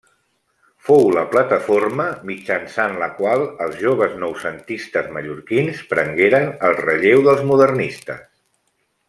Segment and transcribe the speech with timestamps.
[0.85, 8.27] Fou la plataforma mitjançant la qual els joves noucentistes mallorquins prengueren el relleu dels modernistes.